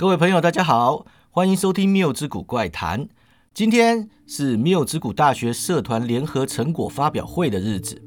[0.00, 3.04] 各位朋友，大家好，欢迎收听《谬之谷怪谈》。
[3.52, 8.00] 今天是谬之谷大学社团联合成果发表会的日子。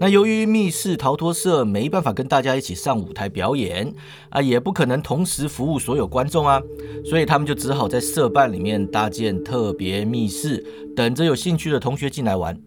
[0.00, 3.94] 那由于密室逃脱社没办法跟大家一起上舞台表演
[4.30, 6.60] 啊，也不可能同时服务所有观众啊，
[7.04, 10.66] 所以他们就只好在社办里面搭建特别密室，
[10.96, 12.60] 等着有兴趣的同学进来玩。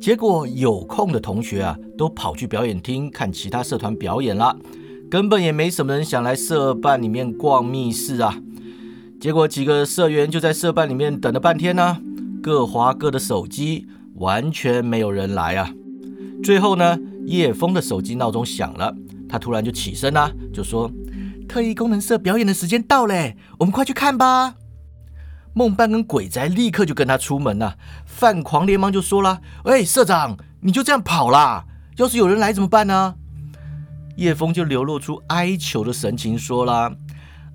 [0.00, 4.58] 结果有空的同学啊，都跑去表演厅看其他社团表演了。
[5.10, 8.36] 根本也没什么人想来社办里面逛密室啊！
[9.20, 11.98] 结果几个社员就在社办里面等了半天呢，
[12.42, 13.86] 各划各的手机，
[14.16, 15.70] 完全没有人来啊！
[16.42, 18.94] 最后呢，叶枫的手机闹钟响了，
[19.28, 20.90] 他突然就起身啦，就说
[21.48, 24.56] ：“特异功能社表演的时间到嘞，我们快去看吧！”
[25.54, 31.64] 梦伴跟鬼宅立刻就跟他出门了，范狂连忙就说了：“喂，社长，你就这样跑啦？
[31.96, 33.14] 要是有人来怎么办呢？”
[34.16, 36.94] 叶枫就流露出哀求的神情，说啦：“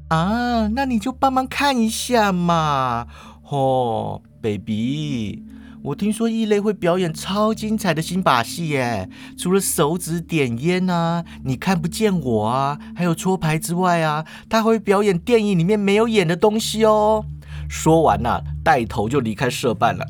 [0.09, 3.07] 啊，那你就帮忙看一下嘛，
[3.49, 5.43] 哦，baby，
[5.81, 17.25] 我听说异类会表演超精彩的新把戏耶，除了手指点烟啊，你看不见我啊，还有搓牌之外啊，他会表演电影里面没有演的东西哦。”
[17.69, 20.05] 说完呐，带头就离开社办了。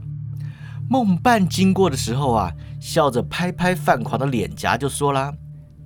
[0.89, 5.33] 梦伴经过的时候啊，笑着拍拍范狂的脸颊，就说啦。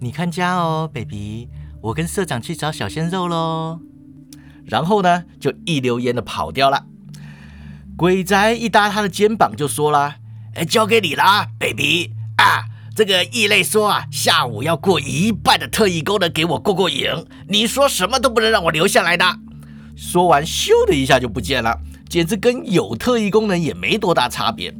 [0.03, 1.47] 你看家哦，baby，
[1.81, 3.79] 我跟社长去找小鲜肉喽。
[4.65, 6.87] 然后呢，就一溜烟的跑掉了。
[7.95, 10.17] 鬼宅一搭他的肩膀就说啦
[10.55, 12.65] ：“哎，交给你啦，baby 啊！
[12.93, 17.07] 这个异类说啊，下午要过一半的特异功能给我过过瘾，
[17.47, 19.39] 你说什么都不能让我留下来的。”
[19.95, 21.79] 说完，咻的一下就不见了，
[22.13, 24.71] 简直跟有特异功能也没多大差别。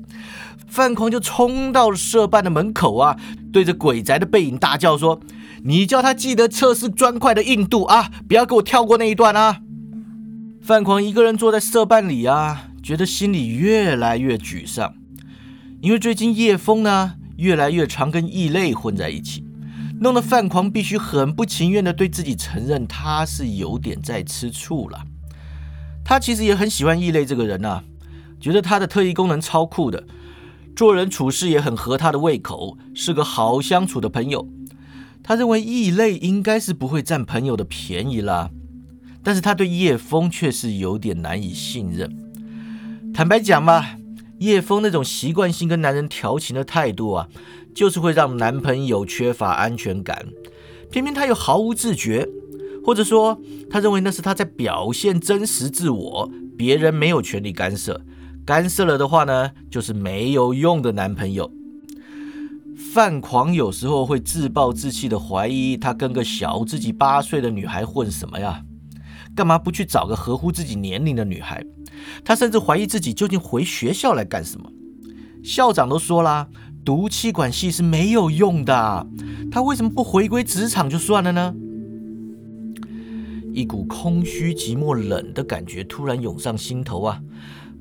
[0.67, 3.17] 范狂就冲到了社办的门口啊，
[3.51, 5.19] 对着鬼宅的背影大叫说
[5.65, 9.61] ：“你叫他记得测试砖块的硬度啊，不要给我跳过那一段啊！”
[10.61, 14.93] 范狂一个人坐在社办里啊，觉得心里越来越沮丧，
[15.81, 19.43] 因为最近叶枫呢越来越常跟异类混在一起，
[20.01, 25.03] 弄得范狂必须很不情愿的对自己承认他是有点在吃醋了。
[26.05, 27.81] 他其实也很喜欢异类这个人呐，
[28.39, 30.03] 觉得他的特异功能超酷的。
[30.75, 34.47] 做人处事也很合他的胃口，是个好相处的朋友。
[35.21, 38.49] 他认为异类应该是不会占朋友的便宜啦，
[39.23, 42.11] 但是他对叶枫却是有点难以信任。
[43.13, 43.95] 坦白讲吧，
[44.39, 47.29] 叶枫那种习惯性跟男人调情的态度啊，
[47.73, 50.25] 就是会让男朋友缺乏安全感。
[50.91, 52.27] 偏偏他又毫无自觉，
[52.85, 53.39] 或者说
[53.69, 58.01] 他认为那是他在表现真实自我，别人没有权利干涉。
[58.45, 61.51] 干涉了的话呢，就是没有用的男朋友。
[62.75, 68.61] 范狂有时候会自暴自弃的怀疑，他跟个小自己八岁的女孩混什么呀？
[69.35, 71.65] 干嘛不去找个合乎自己年龄的女孩？
[72.25, 74.69] 他甚至怀疑自己究竟回学校来干什么？
[75.43, 76.47] 校长都说啦，
[76.83, 79.07] 读气管系是没有用的，
[79.51, 81.55] 他为什么不回归职场就算了呢？
[83.53, 87.21] 一股空虚、寂寞、冷的感觉突然涌上心头啊！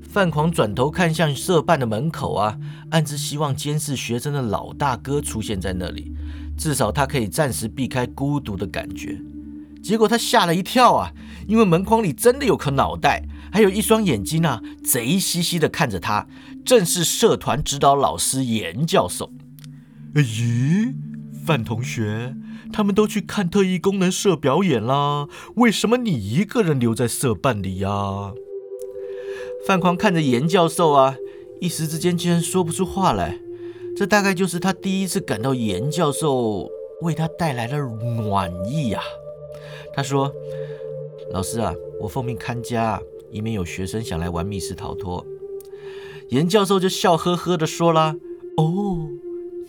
[0.03, 2.59] 范狂转头看向社办的门口啊，
[2.91, 6.13] 暗自希望监视学生的老大哥出现在那里，
[6.59, 9.19] 至少他可以暂时避开孤独的感觉。
[9.83, 11.11] 结果他吓了一跳啊，
[11.49, 16.27] 因为门框里真的有颗脑袋，还有一双眼睛啊，贼兮兮的看着他，
[16.65, 19.33] 正是社团指导老师严教授。
[20.15, 20.95] 咦，
[21.45, 22.37] 范同学，
[22.73, 28.33] 他们都去看特异功能社表演啦，为什么你一个人留在社办里呀？
[29.67, 31.15] 范狂看着严教授啊，
[31.61, 33.39] 一时之间竟然说不出话来。
[33.95, 36.67] 这大概就是他第一次感到严教授
[37.03, 39.01] 为他带来了暖意呀。
[39.95, 40.33] 他说
[41.31, 43.01] ：“老师啊，我奉命看家，
[43.31, 45.25] 以免有学生想来玩密室逃脱。”
[46.31, 48.17] 严教授就笑呵呵的说啦
[48.57, 49.07] ：“哦，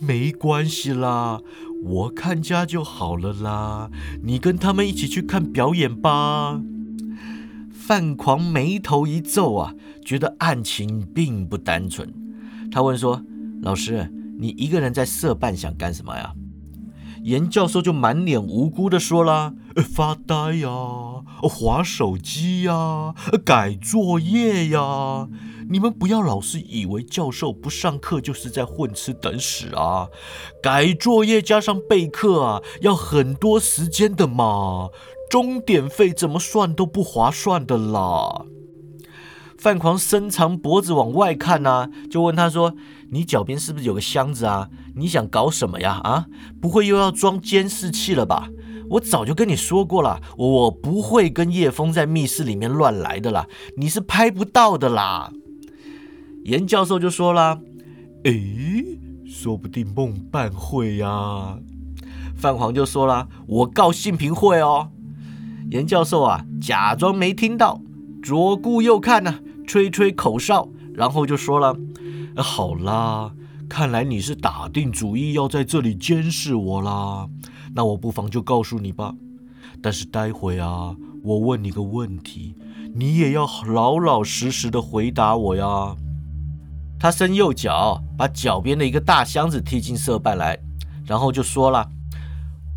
[0.00, 1.42] 没关系啦，
[1.84, 3.90] 我看家就好了啦。
[4.22, 6.60] 你跟他们一起去看表演吧。”
[7.70, 12.12] 范狂眉头一皱啊，觉得案情并不单纯。
[12.72, 13.22] 他问说
[13.60, 16.32] ：“老师，你一个人在社办想干什么呀？”
[17.22, 19.54] 严教授就满脸无辜的说啦
[19.92, 20.68] ：“发呆呀，
[21.42, 23.14] 划手机呀，
[23.44, 25.28] 改作业呀。
[25.68, 30.08] 你们不要老是以为教授不上课就是在混吃等死啊！
[30.62, 34.88] 改作业加上备课啊，要很多时间的嘛。”
[35.30, 38.44] 钟点费怎么算都不划算的啦！
[39.58, 42.74] 范狂伸长脖子往外看呐，就问他说
[43.10, 44.68] ：“你脚边是不是有个箱子啊？
[44.94, 46.00] 你想搞什么呀？
[46.04, 46.26] 啊，
[46.60, 48.48] 不会又要装监视器了吧？
[48.90, 53.46] 我早就跟你说过了，我不会跟叶枫在密室里面乱来的啦，
[53.78, 55.32] 你是拍不到的啦。
[56.44, 57.58] 严教授就说啦
[58.24, 61.58] ：“诶，说不定梦伴会呀。”
[62.36, 64.90] 范黄就说啦：“我告信平会哦。”
[65.72, 67.80] 严教授啊，假装没听到，
[68.22, 71.74] 左顾右看呢，吹吹口哨，然后就说了
[72.36, 73.32] ：“好啦，
[73.66, 77.26] 看来你是打定主意要在这里监视我啦。
[77.74, 79.14] 那我不妨就告诉你吧。
[79.80, 82.54] 但是待会啊，我问你个问题，
[82.94, 85.96] 你也要老老实实的回答我呀。”
[87.04, 90.58] 他伸右脚，把脚边的一个大箱子踢进色办来，
[91.04, 91.90] 然后就说了。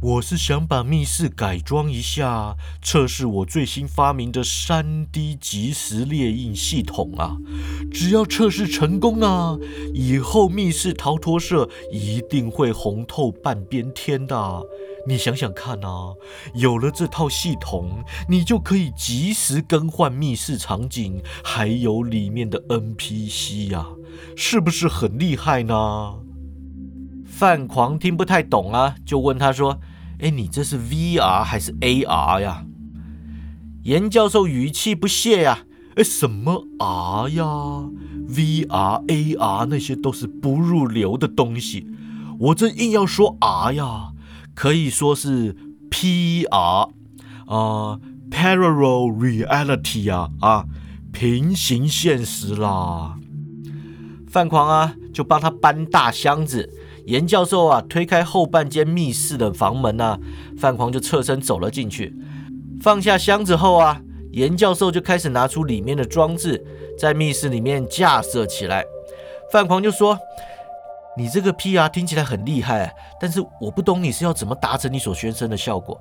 [0.01, 7.37] 我是想把密室改装一下，测试我最新发明的三 D 即时列印系统啊！
[7.89, 9.57] 只要测试成功啊，
[9.93, 14.61] 以后密室逃脱社一定会红透半边天的。
[15.07, 16.13] 你想想看啊，
[16.53, 23.85] 有了这套系统，你就可以及时更换密室场景，还有里面的 NPC 呀，
[24.35, 26.15] 是不是很厉害呢？
[27.25, 29.79] 范狂听不太懂啊，就问他说
[30.19, 32.65] ：“哎，你这是 VR 还是 AR 呀？”
[33.83, 35.59] 严教授语气不屑呀
[35.95, 37.45] ：“哎，什么 R 呀
[38.27, 41.87] ？VR、AR 那些都是不入流的东西，
[42.39, 44.11] 我这硬要说 R 呀，
[44.57, 45.55] 可以说是
[45.91, 46.89] PR
[47.45, 47.99] 啊
[48.31, 50.65] ，Parallel Reality 啊，啊，
[51.13, 53.19] 平行现实啦。”
[54.27, 56.67] 范狂啊，就帮他搬大箱子。
[57.05, 60.17] 严教授啊，推开后半间密室的房门啊，
[60.57, 62.15] 范狂就侧身走了进去，
[62.81, 64.01] 放下箱子后啊，
[64.31, 66.65] 严教授就开始拿出里面的装置，
[66.97, 68.83] 在密室里面架设起来。
[69.51, 70.17] 范狂就说
[71.17, 75.99] ：“你这个 PR 听起来很厉害，但是我不懂你是要怎么达成你所宣称的效果。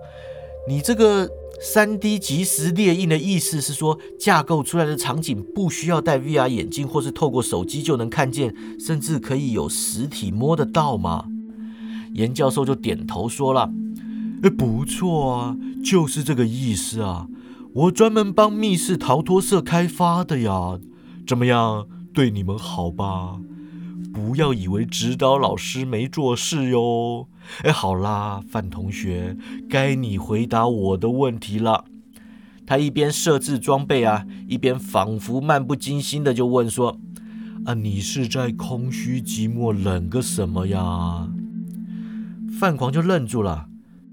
[0.69, 1.29] 你这个。”
[1.59, 11.25] 三 D 即时列印的意思是说，架构出来的场景不需要戴 VR 眼镜，或是透过手机就能看见，甚至可以有实体摸得到吗？
[12.13, 13.71] 严教授就点头说了
[14.45, 17.27] ：“哎，不错啊，就是这个意思啊。
[17.73, 20.79] 我专门帮密室逃脱社开发的呀，
[21.27, 23.41] 怎么样，对你们好吧？”
[24.17, 27.29] 不要以为指导老师没做事哟。
[27.65, 29.37] 哎，好啦，范同学，
[29.69, 31.85] 该你回答我的问题了。
[32.65, 36.99] 他一边设置装备啊，一边仿佛漫不经心的就问说
[37.67, 41.29] ：“啊，你是在空虚寂寞冷个什么呀？”
[42.59, 43.69] 范狂就愣住了，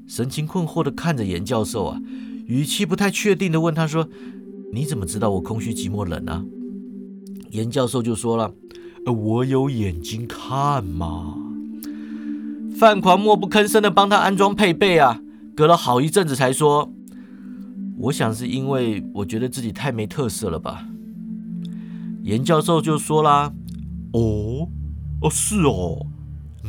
[0.06, 2.02] 神情困惑的看着严教授啊，
[2.46, 4.10] 语气不太确定的问他说
[4.74, 6.44] ：“你怎么知道我空虚寂寞冷呢？”
[7.52, 8.54] 严教授就说了。
[9.12, 11.36] 我有眼睛看嘛！
[12.78, 15.20] 范狂默不吭声的帮他安装配备啊，
[15.56, 16.92] 隔了好一阵子才说
[18.00, 20.86] ：“我想是因为我觉得自己太没特色了吧。”
[22.24, 23.54] 严教授就说啦
[24.14, 24.70] ：“哦，
[25.22, 26.08] 哦是哦，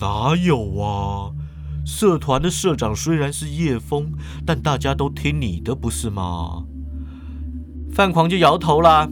[0.00, 1.30] 哪有啊？
[1.86, 4.12] 社团的社长虽然是叶枫，
[4.44, 6.64] 但大家都听你的不是吗？”
[7.92, 9.08] 范狂就摇头啦。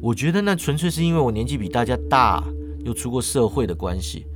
[0.00, 2.42] 我觉得那纯粹是因为我年纪比大家大，
[2.84, 4.26] 又出过社会的关系，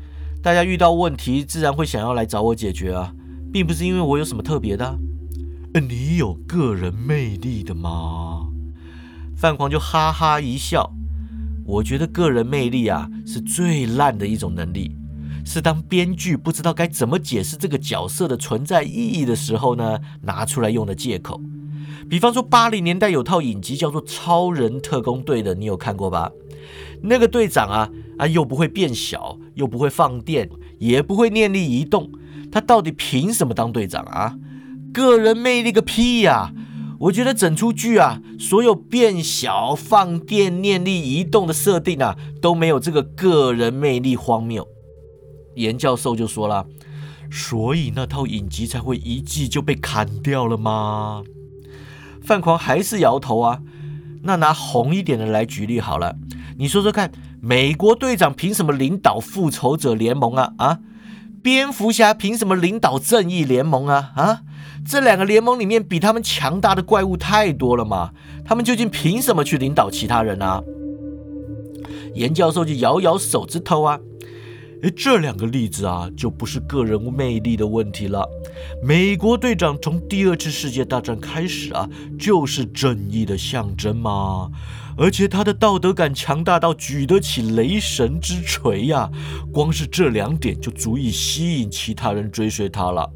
[0.42, 3.14] 大家遇到问题自然会想要来找我解决啊，
[3.52, 4.98] 并不是因为我有什么特别的。
[5.88, 8.48] 你有个人魅力的吗？
[9.36, 10.92] 范狂就哈哈一笑。
[11.64, 14.96] 我觉得个人魅力啊是最烂的一种能力，
[15.46, 21.40] 是当编剧不知道该怎么解释这个角色的存在意义的时候呢，拿出来用的借口。
[22.08, 26.30] 比方说，八零年代有套影集叫做《超人特工队》的，你有看过吧？
[27.02, 32.10] 那个队长啊啊，又不会变小，又不会放电，也不会念力移动，
[32.50, 34.36] 他到底凭什么当队长啊？
[34.92, 36.52] 个人魅力个屁呀！
[37.00, 44.68] 我觉得整出剧啊，所有变小、放电、念力移动的设定啊，都没有这个个人魅力荒谬。
[45.56, 46.66] 严教授就说了，
[47.28, 51.24] 所以那套影集才会一季就被砍掉了吗？
[52.22, 53.60] 范狂还是摇头啊，
[54.22, 56.16] 那拿红一点的来举例好了，
[56.56, 57.10] 你说说看，
[57.40, 60.52] 美国队长凭什么领导复仇者联盟啊？
[60.58, 60.78] 啊，
[61.42, 64.12] 蝙蝠侠凭什么领导正义联盟啊？
[64.14, 64.40] 啊，
[64.86, 68.12] 这两个联盟里面比他们强大的怪物太多了嘛，
[68.44, 70.62] 他们究竟凭什么去领导其他人啊？
[72.14, 73.98] 严教授就摇摇手指头啊。
[74.82, 78.28] 诶，这两个例子啊，就不是个人魅力的问题了。
[78.82, 84.50] 美国队长从第二次世界大战开始啊，就是正义的象征嘛。
[84.96, 89.08] 而且他的道德感强大到举得起雷神之锤呀，
[89.52, 93.08] 光是这两点就足以吸引其他人追随他了。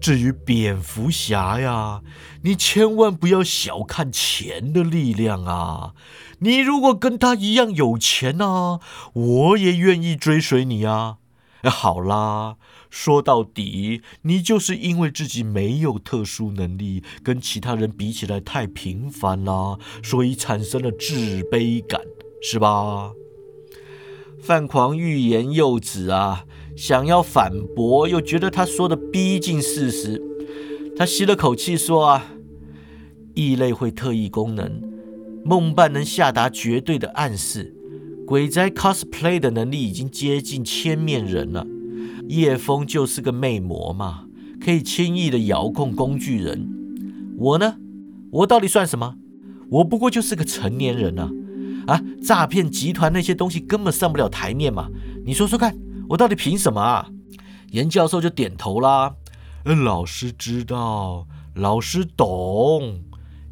[0.00, 2.00] 至于蝙蝠侠呀，
[2.42, 5.92] 你千万不要小看钱的力量啊！
[6.40, 8.80] 你如果跟他一样有钱啊，
[9.12, 11.18] 我也愿意追随你啊！
[11.64, 12.56] 好啦，
[12.88, 22.00] 说到底，你就是因为自己没有特殊能力，跟其他人比起来太平凡啦，所以产生了自卑感，
[22.42, 23.12] 是吧？
[24.42, 26.44] 范狂欲言又止啊。
[26.76, 30.22] 想要反驳，又觉得他说的逼近事实。
[30.96, 32.32] 他吸了口气说：“啊，
[33.34, 34.80] 异类会特异功能，
[35.44, 37.74] 梦伴能下达绝对的暗示，
[38.26, 41.66] 鬼宅 cosplay 的能力已经接近千面人了。
[42.28, 44.26] 叶枫就是个魅魔嘛，
[44.60, 46.68] 可以轻易的遥控工具人。
[47.38, 47.76] 我呢，
[48.30, 49.16] 我到底算什么？
[49.70, 51.30] 我不过就是个成年人啊！
[51.86, 54.88] 啊，诈骗集团那些东西根本上不了台面嘛！
[55.24, 55.76] 你说说看。”
[56.10, 57.08] 我到底凭什么啊？
[57.70, 59.14] 严教授就点头啦。
[59.64, 63.04] 嗯老师知道，老师懂。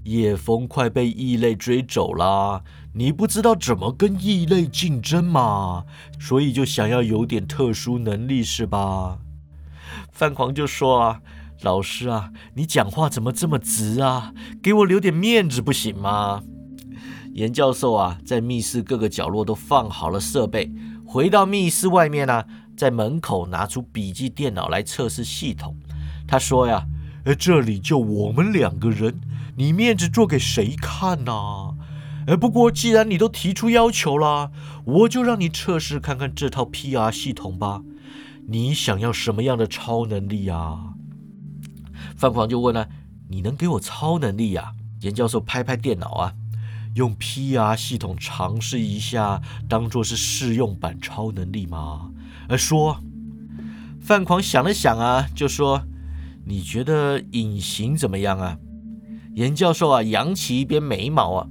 [0.09, 5.85] 叶枫快被异类追走了，你不知道怎么跟异类竞争吗？
[6.19, 9.19] 所以就想要有点特殊能力是吧？
[10.11, 11.21] 范狂就说啊，
[11.63, 14.33] 老师啊，你讲话怎么这么直啊？
[14.63, 16.43] 给我留点面子不行吗？
[17.35, 20.73] 严教授啊，在密室各个角落都放好了设备。
[21.07, 22.45] 回到密室外面呢，
[22.77, 25.77] 在门口拿出笔记电脑来测试系统。
[26.27, 26.85] 他说呀：“，
[27.39, 29.21] 这里就我们两个人，
[29.59, 31.33] 你面子做给谁看呢？
[32.29, 34.53] 呃，不过既然你都提出要求了，
[34.85, 37.83] 我就让你测试看看这套 PR 系统吧。
[38.47, 40.95] 你想要什么样的超能力啊？”
[42.17, 42.89] 范狂就问了
[43.31, 46.35] ：“你能给我超能力呀？”严教授拍拍电脑啊。
[46.95, 52.13] 用 PR 系统尝试一下，当做是试用版超能力吗？
[52.49, 53.01] 呃，说，
[54.01, 55.83] 范狂想了想啊，就说
[56.47, 58.59] ：“你觉得隐形怎么样啊？”
[59.39, 61.47] 严教授啊，扬起一边眉毛啊，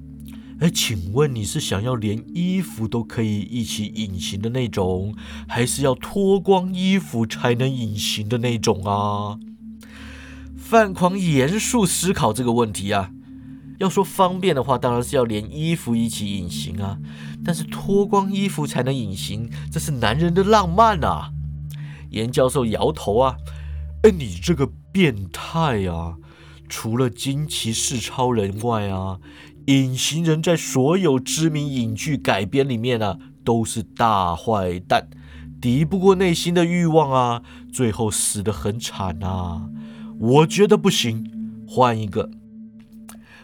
[0.60, 5.16] 哎，请问你是想要连衣服都可以一起隐形的那种，
[5.48, 9.40] 还是要脱光衣服才能隐形的那种啊？
[10.58, 13.10] 范狂严肃思考这个问题啊。
[13.80, 16.98] 要说方便的话，当然是要连衣服一起隐形啊。
[17.46, 21.32] 但是脱光衣服才能隐形，这是男人的浪漫啊。
[22.10, 23.38] 严教授摇头啊，
[24.04, 26.18] 哎，你这个变态啊！
[26.70, 29.20] 除了惊奇四超人外啊，
[29.66, 35.10] 隐形人在所有知名影剧改编里面啊，都是大坏蛋，
[35.62, 39.70] 敌不过内心的欲望啊，最后死得很惨啊。
[40.20, 41.32] 我觉得不行，
[41.68, 42.30] 换一个。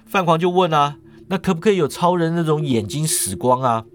[0.05, 3.85] 范狂就问啊，那可不可以有超人那种眼睛死光啊？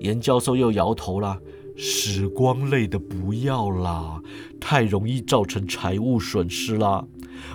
[0.00, 1.38] 严教授又摇头了，
[1.78, 4.20] 死光类的不要啦，
[4.60, 7.04] 太容易造成财务损失啦，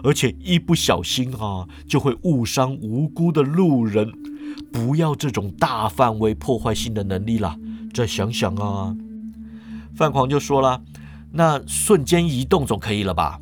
[0.03, 4.11] 而且一不小心啊，就会误伤无辜的路人。
[4.71, 7.57] 不要这种大范围破坏性的能力啦。
[7.93, 8.95] 再想想啊，
[9.95, 10.81] 范狂就说了，
[11.31, 13.39] 那瞬间移动总可以了吧？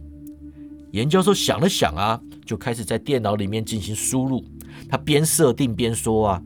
[0.92, 2.22] 严教授想了想啊。
[2.46, 4.42] 就开始在电脑里面进行输入，
[4.90, 6.42] 他边设定边说啊，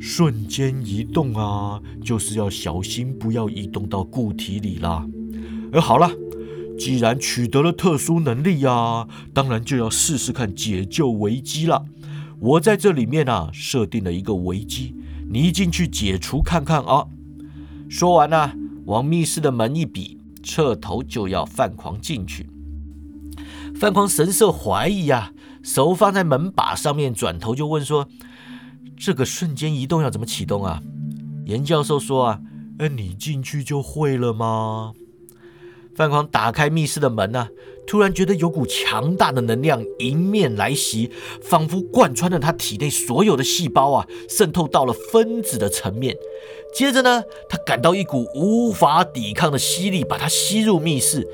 [0.00, 5.06] 瞬间移动啊，就是要小心不要移动到固体里啦。
[5.72, 6.10] 哎，好了，
[6.78, 11.84] 既然取得了特殊能力呀，当然就要试试看解救危机了。
[12.40, 14.94] 我在这里面啊，设定了一个危机，
[15.30, 17.06] 你一进去解除看看啊。
[17.88, 18.52] 说完呢，
[18.86, 22.48] 往密室的门一比，侧头就要范狂进去。
[23.74, 25.32] 范狂神色怀疑啊。
[25.62, 28.06] 手放在门把上面，转头就问说
[28.98, 30.82] ：“这个瞬间移动要怎么启动啊？”
[31.46, 32.40] 严教授说：“啊，
[32.76, 34.92] 哎，你进去就会了吗？”
[35.94, 37.48] 范狂打开密室的门呢，
[37.86, 41.10] 突然觉得有股强大的能量迎面来袭，
[41.40, 46.16] 仿佛贯穿了他体内所有的细胞啊，渗透到了分子的层面。
[46.74, 51.26] 接着呢，他感到一股无法抵抗的吸力，把他吸入密室。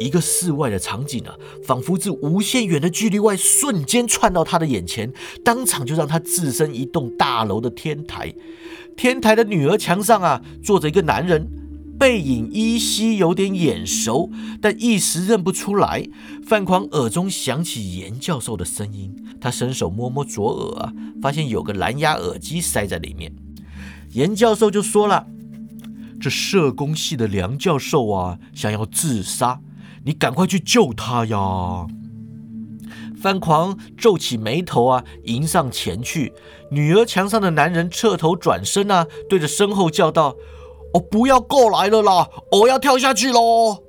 [0.00, 5.12] 一个室外的场景啊，仿佛自无限远的距离外瞬间窜到他的眼前，
[5.44, 8.32] 当场就让他置身一栋大楼的天台。
[8.96, 11.48] 天台的女儿墙上啊，坐着一个男人，
[12.04, 14.30] 背影依稀有点眼熟，
[14.60, 16.06] 但一时认不出来。
[16.46, 20.92] 范狂耳中响起严教授的声音，他伸手摸摸左耳啊，
[21.22, 23.34] 发现有个蓝牙耳机塞在里面。
[24.12, 25.26] 严教授就说了
[26.20, 29.58] ：“这社工系的梁教授啊，想要自杀。”
[30.04, 31.86] 你赶快去救他呀！
[33.16, 36.34] 范狂皱起眉头啊，迎上前去。
[36.70, 40.36] 女儿墙上的男人侧头转身啊，对着身后叫道
[40.94, 42.28] ：“我，不要过来了啦！
[42.52, 43.82] 我要跳下去喽！”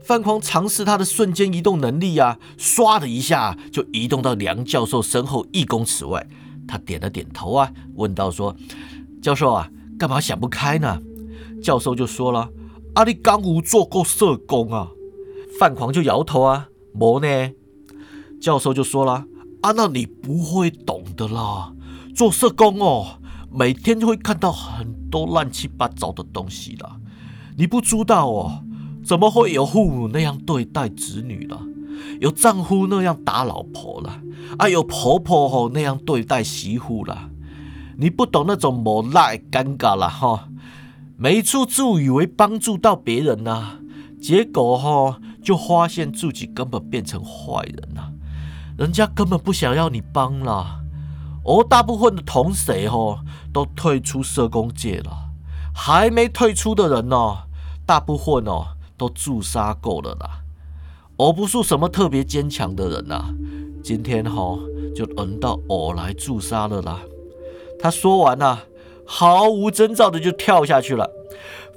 [0.00, 6.24] 范狂尝试他的瞬间移动能力啊，唰的一下就移动到梁教授身后一公尺外。
[6.68, 8.54] 他点了点头啊，问道：“说
[9.20, 11.00] 教授啊，干嘛想不开呢？”
[11.62, 12.50] 教授就说了
[12.94, 14.90] ：“阿你刚无做过社工啊？”
[15.58, 17.50] 范狂就摇头啊，没呢。
[18.40, 19.24] 教授就说了
[19.62, 21.72] ：“啊，那你不会懂的啦。
[22.14, 23.18] 做社工哦，
[23.50, 26.96] 每天就会看到很多乱七八糟的东西啦。
[27.56, 28.64] 你不知道哦，
[29.04, 31.60] 怎么会有父母那样对待子女了？
[32.20, 34.20] 有丈夫那样打老婆了？
[34.58, 37.30] 啊，有婆婆吼那样对待媳妇了？
[37.96, 40.48] 你不懂那种无奈尴尬了哈。
[41.16, 43.78] 每一处自以为帮助到别人呐，
[44.20, 48.12] 结果哈就发现自己根本变成坏人了。”
[48.76, 50.84] 人家根本不想要你帮了，
[51.46, 53.20] 而大部分的同学吼
[53.52, 55.30] 都退出社工界了，
[55.72, 57.44] 还没退出的人呢，
[57.86, 58.66] 大部分哦
[58.98, 60.42] 都自杀够了啦。
[61.16, 63.26] 我不是什么特别坚强的人呐，
[63.80, 64.58] 今天哈
[64.94, 66.98] 就轮到我来自杀了啦。
[67.78, 68.58] 他说完呐，
[69.06, 71.08] 毫无征兆的就跳下去了。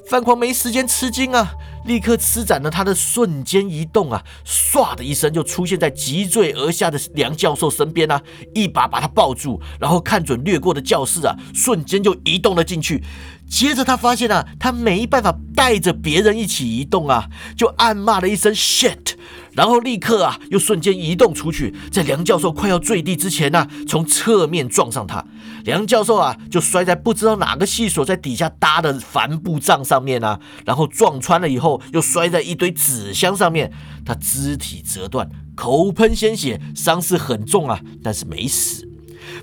[0.07, 1.53] 范狂没时间吃惊啊。
[1.89, 8.21] 立刻施展了他的瞬间移动啊，唰的一声就出现在急坠而下的梁教授身边啊，
[8.53, 13.03] 一把把他抱住，然后看准掠过的教室啊，瞬间就移动了进去。
[13.49, 17.27] 接着他发现啊，他没办法带着别人一起移动啊，
[17.57, 19.15] 就暗骂了一声 shit。
[19.59, 25.25] 然后立刻啊，又瞬间移动出去，在梁教授快要坠地之前呢，从侧面撞上他。
[25.65, 33.69] 梁教授啊，就摔在不知道哪个系所在底下搭的帆布帐上面啊，然后撞穿了以后，又摔在一堆纸箱上面。
[34.05, 38.87] 他肢体折断，口喷鲜血，伤势很重啊，但是没死。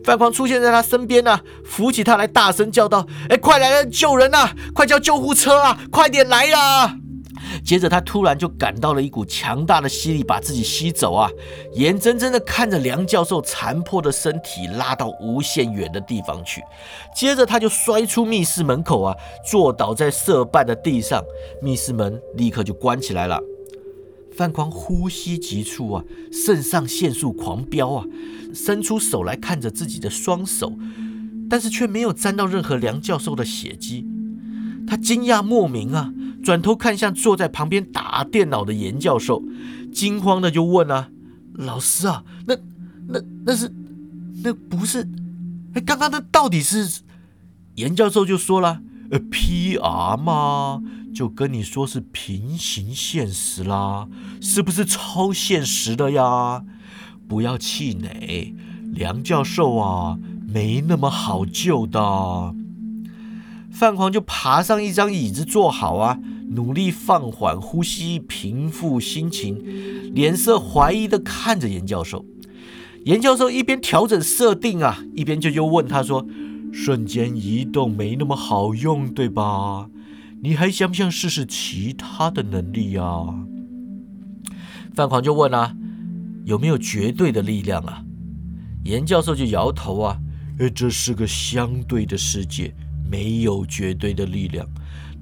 [0.03, 4.49] 范狂出现在他身边呢，扶起他来，大声叫道：“哎，快来人救人呐！
[4.73, 5.79] 快叫救护车啊！
[5.91, 6.97] 快点来呀！”
[7.65, 11.31] 接着，他突然就感到了一股强大的吸力，把自己吸走啊！
[11.75, 16.63] 眼睁睁的看着梁教授残破的身体拉到无限远的地方去。
[17.15, 19.17] 接着，他就摔出密室门口啊，
[19.49, 21.23] 坐倒在色办的地上。
[21.63, 23.41] 密室门立刻就关起来了。
[24.37, 28.05] 范狂呼吸急促啊，肾上腺素狂飙啊，
[28.55, 30.73] 伸出手来看着自己的双手，
[31.49, 34.05] 但是却没有沾到任何梁教授的血迹。
[34.87, 36.13] 他惊讶莫名啊！
[36.47, 39.43] 转头看向坐在旁边打电脑的严教授，
[39.93, 41.09] 惊慌的就问啊
[41.55, 42.55] ：“老师啊，那、
[43.09, 43.69] 那、那是、
[44.45, 45.09] 那不是？
[45.75, 47.01] 哎，刚刚那到底是？”
[47.75, 48.81] 严教授就说了
[49.11, 50.81] ：“呃，PR 嘛，
[51.13, 54.07] 就跟你说是平行现实啦，
[54.41, 56.63] 是不是超现实的呀？
[57.27, 58.55] 不要气馁，
[58.93, 62.55] 梁教授啊，没那么好救的。”
[63.69, 66.21] 范狂就爬上一张椅子坐好啊。
[66.49, 69.63] 努力放缓呼吸，平复心情，
[70.15, 72.25] 脸色怀疑的看着严教授。
[73.05, 76.27] 严教授一边调整设定啊，一边就又问他说
[76.73, 79.89] ：“瞬间移动没那么好用，对吧？
[80.43, 83.47] 你还想不想试试其他的能力啊？”
[84.95, 85.75] 范狂就问啊
[86.47, 88.03] ：“有没有绝对的力量啊？”
[88.85, 90.19] 严教授就摇头啊：“，
[90.75, 92.75] 这是个相对的世界，
[93.11, 94.67] 没有绝对的力量。”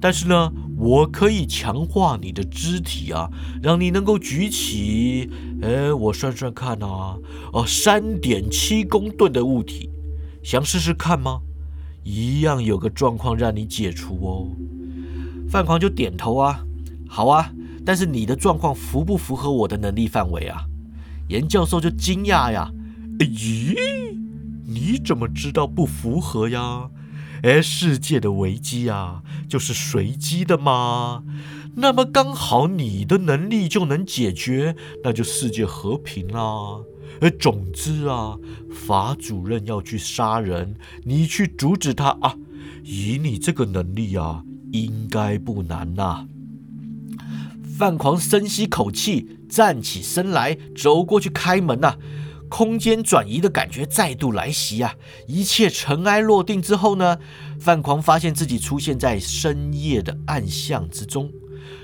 [0.05, 3.27] 但是呢，我可以强化你的肢体啊，
[3.59, 5.27] 让你能够举起，
[5.63, 7.17] 哎，我算算看啊，
[7.51, 9.89] 哦，三点七公吨的物体，
[10.43, 11.41] 想试试看吗？
[12.03, 14.47] 一样有个状况让你解除哦。
[15.49, 16.63] 范狂就点头啊，
[17.09, 17.51] 好啊，
[17.83, 20.65] 但是你的状况符不符合我的能力范围啊？
[21.29, 22.71] 严教授就惊讶呀，
[23.17, 23.75] 咦，
[24.67, 26.91] 你怎么知道不符合呀？
[27.45, 31.23] 哎，世界的危机啊，就是随机的嘛。
[31.75, 36.79] 那么刚好你的能力就能解决，那就世界和平啦。
[37.19, 38.35] 哎，总之啊，
[38.71, 42.35] 法主任要去杀人，你去阻止他啊。
[42.83, 46.25] 以你这个能力啊，应该不难呐。
[47.77, 51.95] 范狂深吸口气，站起身来，走过去开门呐。
[52.49, 54.93] 空间转移的感觉再度来袭啊！
[55.27, 57.17] 一切尘埃落定之后呢，
[57.59, 61.31] 范狂发现自己出现在深夜的暗巷之中。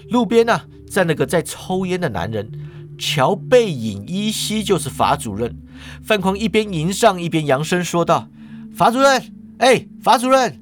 [0.10, 2.52] 路边呢站了个在抽烟的男人，
[2.97, 5.58] 瞧背影依稀就是法主任。
[6.04, 8.28] 范狂一边迎上一边扬声说道
[8.76, 10.62] ：“法主任，哎，法主任！”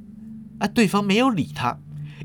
[0.59, 1.77] 啊，对方没有理他。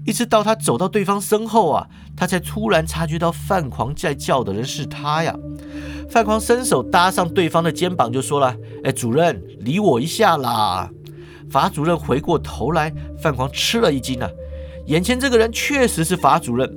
[0.07, 5.35] 一直到他走到对方身后啊，他才突然察觉到范狂在叫的人是他呀。
[6.09, 10.91] 范狂伸手搭上对方的肩膀，就说了：“哎，主任，理我一下啦！”
[11.51, 14.29] 法主任回过头来，范狂吃了一惊啊，
[14.87, 16.69] 眼前这个人确实是法主任，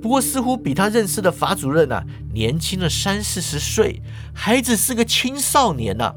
[0.00, 4.00] 不过似乎比他认识的法主任啊年轻了三四十岁，
[4.34, 6.12] 还只是个青少年呐。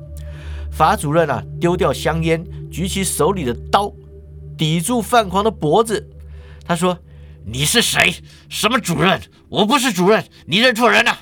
[0.71, 3.91] 法主任啊丢掉香烟，举起手里的刀，
[4.58, 6.10] 抵住范狂的脖子。
[6.67, 6.97] 他说
[7.45, 8.15] ：“你是谁？
[8.49, 9.21] 什么主任？
[9.49, 11.17] 我不是主任，你认错人了。”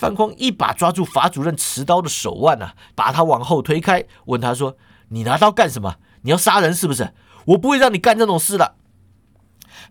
[0.00, 4.78] 范匡一把抓住法主任持刀的手腕啊，把他往后推开，问他说
[5.12, 5.96] ：“你拿刀干什么？
[6.22, 7.12] 你要杀人是不是？
[7.48, 8.76] 我不会让你干这种事的。”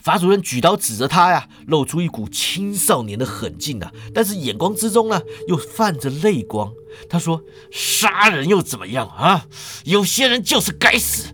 [0.02, 6.72] 法主任举刀指着他呀，露出一股青少年的狠劲啊，但是眼光之中呢，又泛着泪光。
[7.10, 9.46] 他说：“杀人又怎么样啊？
[9.84, 11.26] 有些人就是该死，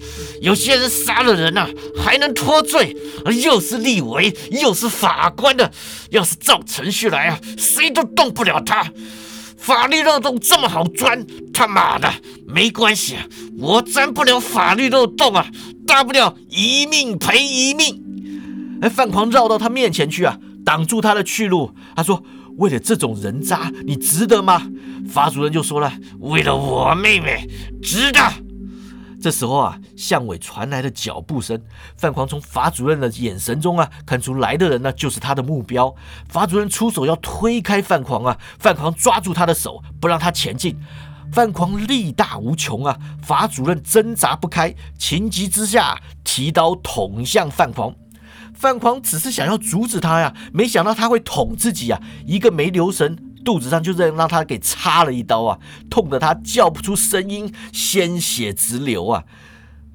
[0.42, 2.96] 有些人杀了人呐，还能脱罪。
[3.42, 5.72] 又是立委，又是法官的，
[6.10, 8.92] 要是照程序来啊，谁都动不了他。
[9.58, 12.14] 法律漏洞这么好钻，他妈的，
[12.46, 13.16] 没关系，
[13.58, 15.48] 我钻不了法律漏洞啊，
[15.88, 18.04] 大不了一命赔一命。”
[18.86, 21.74] 哎，范狂绕到他面前去啊，挡住他的去路。
[21.96, 22.22] 他说
[22.58, 24.62] ：“为了这种人渣，你值得吗？”
[25.10, 27.50] 法主任就说了：“为了我妹妹，
[27.82, 28.20] 值得。”
[29.20, 31.60] 这时候啊，巷尾传来了脚步声。
[31.98, 35.92] 范狂从法主任的眼神中啊，看出来的人呢就是他的目标。
[36.30, 40.78] 法主任出手要推开范狂啊，范狂抓住他的手，不让他前进。
[41.34, 47.92] 范狂力大无穷啊，法主任挣扎不开，情急之下提刀捅向范狂。
[48.56, 52.02] 范狂只是想要阻止他呀，没想到他会捅自己呀！
[52.26, 59.24] 一个没留神，肚子上就这样让他给插了一刀啊，痛得他叫不出声音，鲜血直流啊！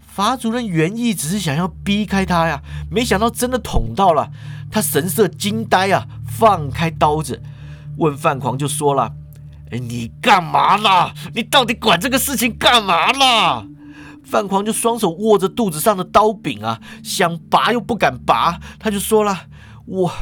[0.07, 4.31] 法主任原意只是想要逼开他呀，没想到真的捅到了，
[4.71, 7.43] 他神色惊呆啊，放开刀子，
[7.97, 9.13] 问范狂就说了：“，
[9.73, 11.15] 你干嘛啦？
[11.35, 13.67] 你到底管这个事情干嘛啦？”
[14.31, 18.61] 范狂就双手握着肚子上的刀柄啊，想拔又不敢拔。
[18.79, 19.47] 他就说了
[19.87, 20.13] ：“我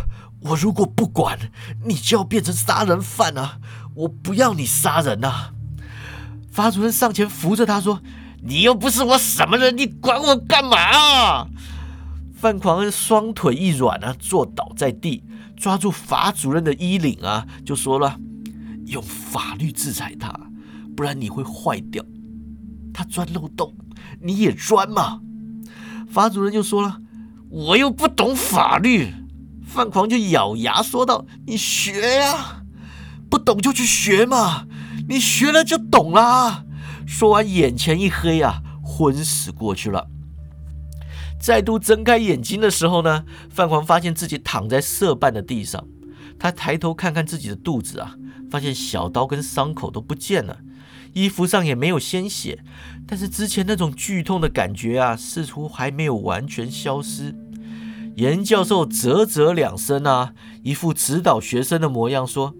[0.40, 1.38] 我如果不管，
[1.84, 3.58] 你就要变成杀人犯啊！
[3.94, 5.50] 我不要你杀人呐！”
[6.50, 8.00] 法主任上前扶着他说
[8.42, 11.46] ：“你又不是我什么人，你管我干嘛啊？”
[12.34, 15.22] 范狂双腿一软啊，坐倒在地，
[15.54, 18.18] 抓住法主任的衣领啊，就说了
[18.88, 20.32] ：“用法律制裁他，
[20.96, 22.02] 不然你会坏掉。
[22.94, 23.74] 他钻漏洞。”
[24.20, 25.20] 你也钻嘛？
[26.10, 27.00] 法主任就说了
[27.50, 29.12] ：“我又不懂法律。”
[29.66, 32.62] 范狂就咬牙说道：“你学呀，
[33.28, 34.66] 不懂就去学嘛，
[35.08, 36.64] 你学了就懂啦。”
[37.06, 40.08] 说完，眼前一黑啊，昏死过去了。
[41.38, 45.86] 再度睁开眼睛的时候呢，范狂发现自己躺在色办的地上，
[46.38, 48.16] 他抬头看看自己的肚子啊，
[48.50, 50.58] 发现小刀跟伤口都不见了。
[51.12, 52.62] 衣服上也没有鲜血，
[53.06, 57.34] 但是之前那种剧痛的感觉啊，似乎还没有完全消失。
[58.16, 62.54] 严教授啧啧两声啊，一副指导学生的模样，说：“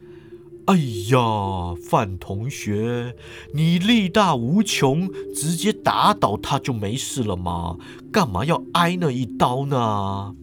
[0.66, 0.76] 哎
[1.10, 3.16] 呀，范同学，
[3.54, 7.76] 你力大无穷，直接打倒他就没事了吗？
[8.12, 10.34] 干嘛要挨那一刀呢？”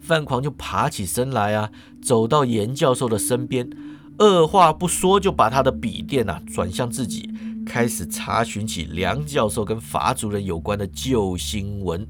[0.00, 1.70] 范狂就爬起身来啊，
[2.02, 3.70] 走到严教授的身边。
[4.18, 7.30] 二话不说，就把他的笔电啊转向自己，
[7.66, 12.06] 开始查询起梁教授跟法主任有关的旧新闻。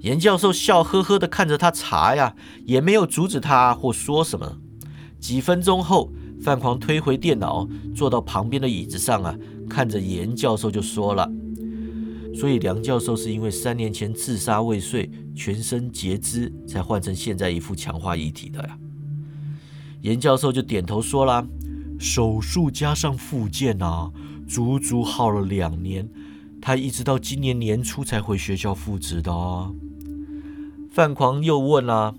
[0.00, 4.58] 严教授笑呵呵地看着他查呀，也没有阻止他或说什么。
[5.20, 9.36] 几分钟后，范狂推回电脑，坐到旁边的椅子上啊，
[9.68, 11.28] 看着严教授就说了
[12.34, 18.78] ：“所以梁教授是因为三年前自杀未遂，全身截肢，才换成现在一副强化遗体的呀。”
[20.02, 21.46] 严教授就点头说了
[21.98, 24.10] ：“手术加上复健啊，
[24.46, 26.08] 足足耗了两年，
[26.62, 29.32] 他一直到今年年初才回学校复职的。”
[30.90, 32.14] 范狂又问了：“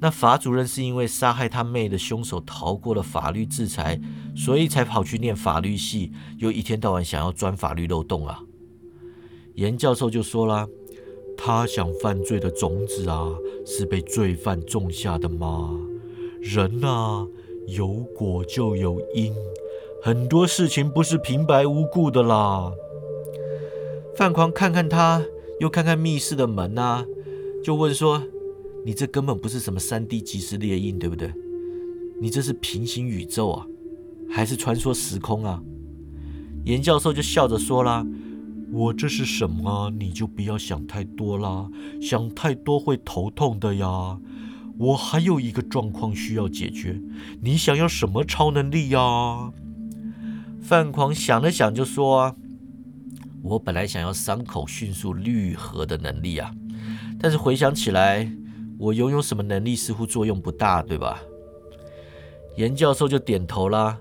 [0.00, 4.00] 那法主任是因为杀害他妹的凶手逃过了法律制裁，
[4.36, 8.40] 所以才跑去念法律系，又一天到晚想要钻法律漏洞啊？”
[9.54, 10.68] 严教授就说了
[11.36, 13.28] ：“他想犯罪的种子啊，
[13.66, 15.76] 是被罪犯种下的吗？”
[16.44, 17.26] 人呐，
[17.66, 19.32] 有果就有因，
[20.02, 22.70] 很多事情不是平白无故的啦。
[24.14, 25.24] 范狂看看他，
[25.58, 27.06] 又看看密室的门啊，
[27.64, 28.22] 就问说
[28.84, 31.32] ：“你这根本不是什么三 D 即时列印，对不对？
[32.20, 33.66] 你这是平行宇宙啊，
[34.28, 35.62] 还是穿梭时空啊？”
[36.66, 38.06] 严教授就笑着说啦
[38.70, 39.90] ：“我这是什么？
[39.98, 41.70] 你就不要想太多啦，
[42.02, 44.20] 想太多会头痛的呀。”
[44.78, 47.00] 我还有一个状况需要解决，
[47.40, 49.52] 你想要什么超能力呀？
[50.60, 52.34] 范狂想了想就说
[53.42, 56.50] ：“我本来想要伤口迅速愈合的能力啊，
[57.20, 58.30] 但是回想起来，
[58.78, 61.20] 我拥有什么能力似乎作用不大，对吧？
[62.56, 63.98] 严教授就点头啦。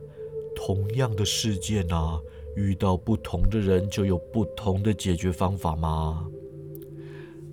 [0.55, 2.19] 同样的事件啊，
[2.55, 6.25] 遇到不同的人就有不同的解决方法吗？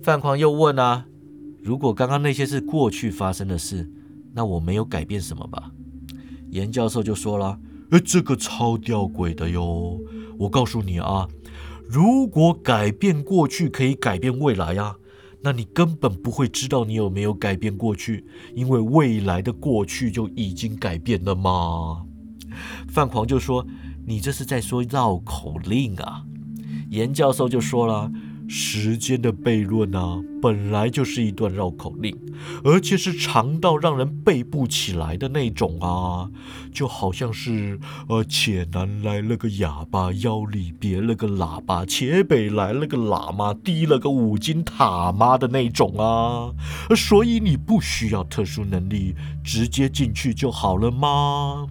[0.01, 1.05] 范狂又问啊，
[1.61, 3.89] 如果刚刚那些是过去发生的事，
[4.33, 5.71] 那我没有改变什么吧？
[6.49, 7.59] 严教授就说了，
[7.91, 9.99] 哎，这个超吊诡的哟。
[10.39, 11.27] 我告诉你啊，
[11.87, 14.95] 如果改变过去可以改变未来啊。
[15.43, 22.05] 那你根本不会知道你有没有改变过去，因为未来的过去就已经改变了吗？
[22.89, 23.65] 范狂就说
[24.05, 26.23] ：“你这是在说绕口令啊！”
[26.91, 28.11] 严教授就说了。
[28.53, 32.13] 时间的悖论啊，本来就是一段绕口令，
[32.65, 36.29] 而且是长到让人背不起来的那种啊，
[36.73, 46.51] 就好像是呃，且南来了个哑巴，腰里别了个喇叭，且北来了个喇嘛，提了个五金塔嘛的那种啊。
[46.93, 51.67] 所以你不需要特殊能力，直接进去就好了吗？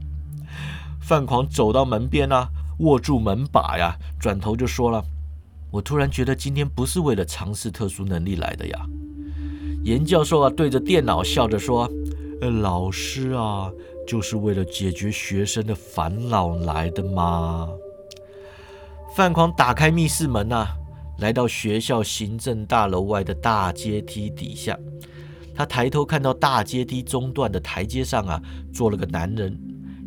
[0.98, 5.04] 范狂走到门边啊，握住门把呀，转头就说了。
[5.70, 8.87] 我突然觉得今天不是为了尝试特殊能力来的呀。
[9.85, 11.90] 严教授啊，对着电脑笑着说
[12.42, 13.70] ：“呃，老师啊，
[14.06, 17.68] 就是为了解决学生的烦恼来的嘛？”
[19.16, 20.76] 范狂打开密室门啊，
[21.18, 24.78] 来到学校行政大楼外的大阶梯底下。
[25.54, 29.59] 他抬头看到大阶梯中段的台阶上啊，坐了个男人，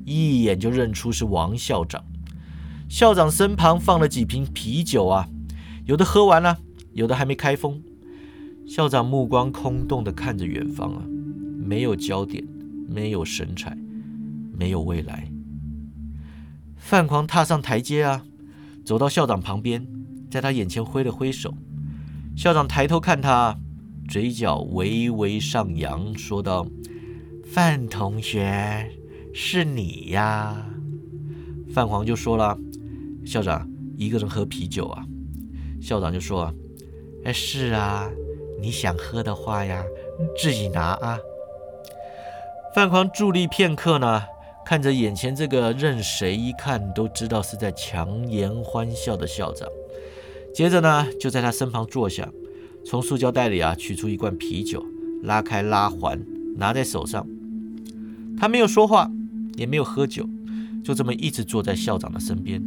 [0.06, 2.04] 一眼就认出是王校长。
[2.90, 5.28] 校长身旁放了几瓶啤酒啊。
[5.86, 6.60] 有的喝完了，
[6.94, 7.82] 有的还没开封。
[8.66, 11.04] 校长目光空洞地看着远方啊，
[11.60, 12.42] 没有焦点，
[12.88, 13.78] 没有神采，
[14.58, 15.30] 没有未来。
[16.78, 18.24] 范狂踏上台阶啊，
[18.86, 19.86] 走到校长旁边，
[20.32, 21.54] 在他眼前挥了挥手。
[22.36, 23.58] 校长抬头看他，
[24.08, 26.66] 嘴角微微上扬，说道
[27.46, 28.90] ：“范同学，
[29.34, 30.66] 是你呀。”
[31.74, 32.58] 范狂就说了
[33.26, 35.06] ：“校长，一个人喝啤酒啊。”
[35.84, 36.52] 校长就说
[37.26, 38.10] ：“哎，是啊，
[38.62, 39.84] 你想喝的话呀，
[40.42, 41.20] 自己拿啊。”
[42.74, 44.24] 范狂伫立片刻呢，
[44.66, 49.68] 看着眼前这个任谁一看都知道是在强颜欢笑的校长，
[50.56, 52.30] 接着呢，就在他身旁坐下，
[52.86, 54.84] 从塑胶袋里啊取出一罐啤酒，
[55.24, 56.20] 拉开拉环，
[56.56, 57.28] 拿在手上。
[58.40, 59.12] 他没有说话，
[59.58, 60.26] 也没有喝酒，
[60.82, 62.64] 就这么一直坐在校长的身边，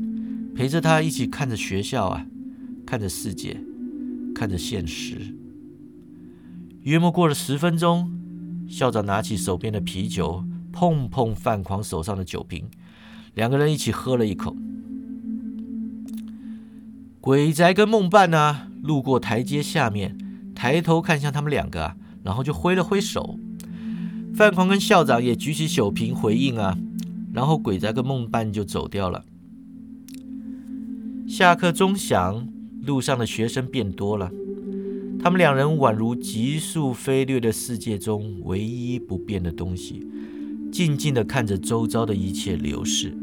[0.54, 2.26] 陪着他一起看着学校啊。
[2.86, 3.60] 看着世界，
[4.32, 5.34] 看着现实。
[6.82, 8.12] 约莫过了十分钟，
[8.68, 12.70] 校长拿起手边的啤酒，碰碰范狂手上的酒瓶，
[13.34, 14.56] 两个人一起喝了一口。
[17.20, 20.16] 鬼宅跟梦伴呢，路过台阶下面，
[20.54, 23.36] 抬头看向他们两个，然后就挥了挥手。
[24.32, 26.78] 范狂跟校长也举起酒瓶回应啊，
[27.32, 29.24] 然后鬼宅跟梦伴就走掉了。
[31.26, 32.46] 下课钟响。
[32.86, 34.30] 路上的学生变多了，
[35.20, 40.06] 他们两人宛如急速飞掠的世界中唯一不变的东西，
[40.70, 43.14] 静静地看着周遭的一切流逝。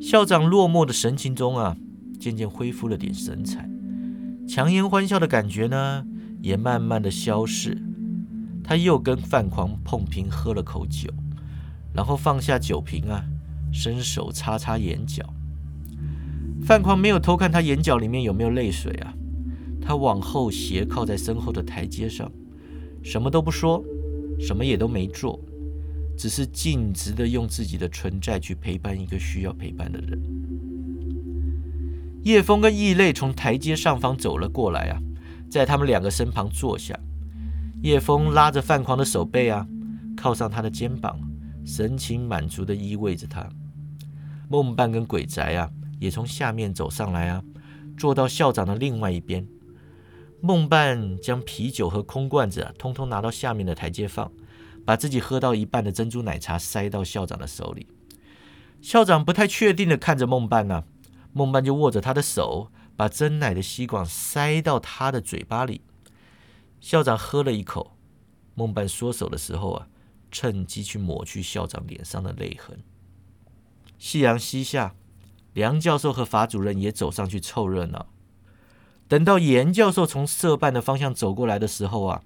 [0.00, 1.76] 校长落寞的神情中啊，
[2.18, 3.68] 渐渐恢复了点神采，
[4.48, 6.04] 强颜欢笑的感觉呢，
[6.40, 7.76] 也慢慢的消逝。
[8.64, 11.08] 他又跟范狂碰瓶喝了口酒，
[11.94, 13.22] 然后放下酒瓶啊，
[13.72, 15.24] 伸手擦擦眼角。
[16.66, 19.14] 范狂没有偷看他眼角里面有没有泪水啊，
[19.80, 22.28] 他往后斜靠在身后的台阶上，
[23.04, 23.84] 什么都不说，
[24.40, 25.38] 什么也都没做，
[26.18, 30.20] 只是径直的用自己的存在去陪伴一个需要陪伴的人。
[32.24, 34.98] 叶枫跟异类从台阶上方走了过来啊，
[35.48, 36.98] 在他们两个身旁坐下。
[37.80, 39.64] 叶枫拉着范狂的手背啊，
[40.16, 41.16] 靠上他的肩膀，
[41.64, 43.48] 神情满足的依偎着他。
[44.48, 45.70] 梦伴跟鬼宅啊。
[45.98, 47.42] 也从下面走上来啊，
[47.96, 49.46] 坐到校长的另外一边。
[50.42, 54.30] 梦伴将啤酒和空罐子，通通拿到下面的台阶放，
[54.84, 57.86] 把自己喝到一半的珍珠奶茶塞到校长的手里。
[58.82, 60.84] 校长不太确定的看着梦伴呢，
[61.32, 65.80] 梦伴就握着他的手，把真奶的吸管塞到他的嘴巴里。
[66.80, 67.96] 校长喝了一口，
[68.54, 69.88] 梦伴缩手的时候啊，
[70.30, 72.78] 趁机去抹去校长脸上的泪痕。
[73.98, 74.94] 夕阳西下。
[75.56, 78.08] 梁教授和法主任也走上去凑热闹。
[79.08, 82.22] 等到严教授从社办的方向走过来的时候啊，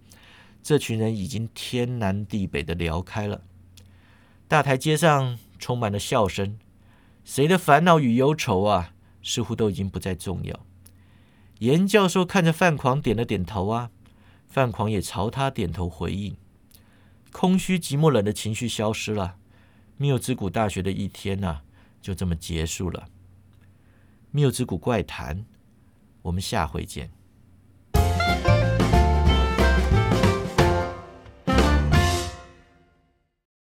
[0.60, 3.42] 这群人已经天南地北的聊开了。
[4.48, 6.58] 大台阶上充满了笑声，
[7.24, 10.66] 谁的烦恼与忧愁啊，似乎都已经不再重要。
[11.60, 13.92] 严教授看着范狂点了点头啊，
[14.48, 16.36] 范狂也朝他点头回应。
[17.30, 19.36] 空虚寂寞冷的情绪消失了，
[19.98, 21.60] 缪之谷大学的一天呢，
[22.02, 23.06] 就这么结束了。
[24.32, 25.44] 谬之谷怪谈，
[26.22, 27.19] 我们下回见。